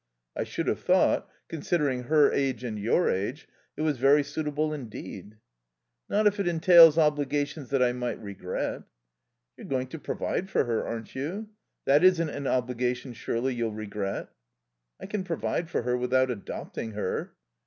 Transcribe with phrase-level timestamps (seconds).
[0.35, 5.37] "I should have thought, considering her age and your age, it was very suitable indeed."
[6.09, 8.81] "Not if it entails obligations that I might regret."
[9.55, 11.49] "You're going to provide for her, aren't you?
[11.85, 14.29] That isn't an obligation, surely, you'll regret?"
[14.99, 17.35] "I can provide for her without adopting her."